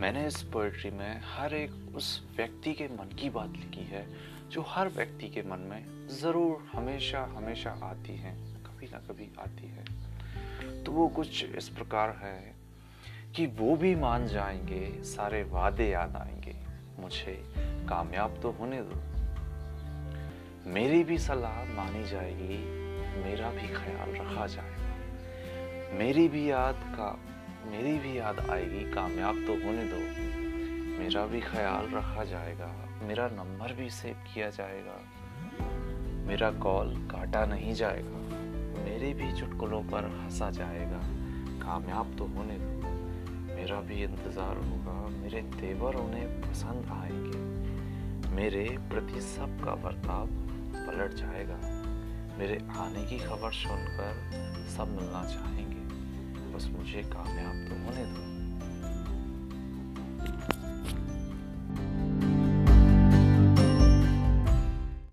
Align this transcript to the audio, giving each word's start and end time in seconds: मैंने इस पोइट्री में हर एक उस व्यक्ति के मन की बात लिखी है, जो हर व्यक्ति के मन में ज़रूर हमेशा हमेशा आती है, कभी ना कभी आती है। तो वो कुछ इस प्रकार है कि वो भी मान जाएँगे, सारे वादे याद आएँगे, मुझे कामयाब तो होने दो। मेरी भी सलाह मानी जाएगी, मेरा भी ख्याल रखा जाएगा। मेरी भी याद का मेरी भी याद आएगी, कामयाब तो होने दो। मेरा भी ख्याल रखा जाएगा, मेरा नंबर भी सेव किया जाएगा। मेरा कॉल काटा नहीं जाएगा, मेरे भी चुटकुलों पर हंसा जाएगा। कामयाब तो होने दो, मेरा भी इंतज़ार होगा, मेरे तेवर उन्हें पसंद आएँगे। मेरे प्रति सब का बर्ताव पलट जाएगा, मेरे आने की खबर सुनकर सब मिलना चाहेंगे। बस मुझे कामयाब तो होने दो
मैंने 0.00 0.26
इस 0.26 0.42
पोइट्री 0.42 0.90
में 0.90 1.20
हर 1.24 1.54
एक 1.54 1.96
उस 1.96 2.24
व्यक्ति 2.36 2.72
के 2.72 2.84
मन 2.84 3.16
की 3.16 3.30
बात 3.30 3.48
लिखी 3.48 3.80
है, 3.80 4.06
जो 4.50 4.64
हर 4.68 4.88
व्यक्ति 4.88 5.28
के 5.28 5.42
मन 5.42 5.58
में 5.58 6.08
ज़रूर 6.08 6.70
हमेशा 6.72 7.20
हमेशा 7.20 7.70
आती 7.70 8.16
है, 8.16 8.34
कभी 8.36 8.86
ना 8.86 8.98
कभी 8.98 9.28
आती 9.38 9.66
है। 9.66 9.84
तो 10.84 10.92
वो 10.92 11.08
कुछ 11.08 11.44
इस 11.44 11.68
प्रकार 11.68 12.10
है 12.22 12.54
कि 13.36 13.46
वो 13.46 13.76
भी 13.76 13.94
मान 13.94 14.26
जाएँगे, 14.26 15.02
सारे 15.02 15.42
वादे 15.42 15.90
याद 15.90 16.16
आएँगे, 16.16 16.56
मुझे 16.98 17.44
कामयाब 17.88 18.40
तो 18.42 18.50
होने 18.50 18.82
दो। 18.82 19.02
मेरी 20.70 21.04
भी 21.04 21.18
सलाह 21.18 21.64
मानी 21.64 22.04
जाएगी, 22.04 22.58
मेरा 23.22 23.50
भी 23.50 23.68
ख्याल 23.68 24.10
रखा 24.10 24.46
जाएगा। 24.46 25.96
मेरी 25.98 26.28
भी 26.28 26.50
याद 26.50 26.74
का 26.74 27.29
मेरी 27.62 27.98
भी 27.98 28.16
याद 28.18 28.38
आएगी, 28.50 28.84
कामयाब 28.92 29.36
तो 29.46 29.52
होने 29.56 29.84
दो। 29.84 30.00
मेरा 30.98 31.24
भी 31.26 31.40
ख्याल 31.40 31.86
रखा 31.88 32.24
जाएगा, 32.24 32.72
मेरा 33.02 33.26
नंबर 33.28 33.72
भी 33.72 33.88
सेव 33.90 34.16
किया 34.26 34.48
जाएगा। 34.50 34.98
मेरा 36.26 36.50
कॉल 36.60 36.94
काटा 37.10 37.44
नहीं 37.46 37.74
जाएगा, 37.74 38.18
मेरे 38.80 39.12
भी 39.14 39.32
चुटकुलों 39.32 39.82
पर 39.82 40.04
हंसा 40.14 40.50
जाएगा। 40.50 41.00
कामयाब 41.60 42.14
तो 42.18 42.24
होने 42.26 42.58
दो, 42.58 42.90
मेरा 43.54 43.80
भी 43.80 44.02
इंतज़ार 44.04 44.56
होगा, 44.58 44.98
मेरे 45.16 45.42
तेवर 45.52 45.96
उन्हें 45.96 46.40
पसंद 46.42 46.90
आएँगे। 46.92 48.34
मेरे 48.34 48.64
प्रति 48.90 49.20
सब 49.20 49.58
का 49.64 49.74
बर्ताव 49.82 50.26
पलट 50.76 51.14
जाएगा, 51.14 51.58
मेरे 52.38 52.56
आने 52.78 53.04
की 53.06 53.18
खबर 53.18 53.52
सुनकर 53.54 54.12
सब 54.76 54.88
मिलना 54.90 55.24
चाहेंगे। 55.24 55.79
बस 56.60 56.68
मुझे 56.68 57.02
कामयाब 57.02 57.68
तो 57.68 57.74
होने 57.84 58.04
दो 58.06 58.29